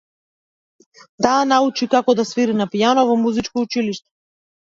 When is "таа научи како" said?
1.25-2.15